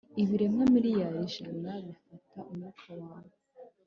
ibiremwa 0.21 0.63
miliyari 0.73 1.17
ijana 1.27 1.71
bifata 1.85 2.39
umwuka 2.51 2.89
wawe 3.01 3.31